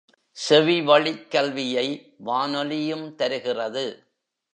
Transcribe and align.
செவிவழிக் 0.49 1.27
கல்வியை 1.27 2.15
வானொலியும் 2.17 3.15
தருகிறது. 3.15 4.07